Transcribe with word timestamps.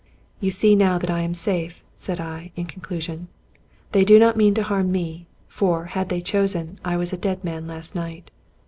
"You 0.39 0.49
see 0.49 0.75
now 0.75 0.97
that 0.97 1.11
I 1.11 1.19
am 1.19 1.35
safe," 1.35 1.83
said 1.95 2.19
I, 2.19 2.51
in 2.55 2.65
conclusion." 2.65 3.27
They 3.91 4.03
do 4.03 4.17
not 4.17 4.35
mean 4.35 4.55
to 4.55 4.63
harm 4.63 4.91
me; 4.91 5.27
for, 5.47 5.85
had 5.93 6.09
they 6.09 6.21
chosen, 6.21 6.79
I 6.83 6.97
was 6.97 7.13
a 7.13 7.17
dead 7.17 7.43
man 7.43 7.67
last 7.67 7.93
night." 7.93 8.31